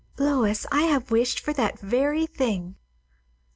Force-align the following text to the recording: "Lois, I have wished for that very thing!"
"Lois, 0.17 0.65
I 0.71 0.81
have 0.87 1.11
wished 1.11 1.39
for 1.39 1.53
that 1.53 1.77
very 1.77 2.25
thing!" 2.25 2.75